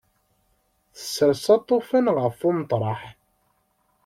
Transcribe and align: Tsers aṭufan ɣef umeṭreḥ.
Tsers 0.97 1.45
aṭufan 1.57 2.05
ɣef 2.19 2.37
umeṭreḥ. 2.49 3.01